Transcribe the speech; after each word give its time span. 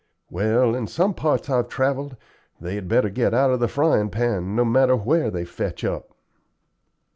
Well, 0.31 0.73
in 0.73 0.87
some 0.87 1.13
parts 1.13 1.47
I've 1.47 1.69
travelled 1.69 2.17
they 2.59 2.73
had 2.73 2.87
better 2.87 3.07
get 3.11 3.35
out 3.35 3.51
of 3.51 3.59
the 3.59 3.67
fryin' 3.67 4.09
pan, 4.09 4.55
no 4.55 4.65
matter 4.65 4.95
where 4.95 5.29
they 5.29 5.45
fetch 5.45 5.85
up." 5.85 6.15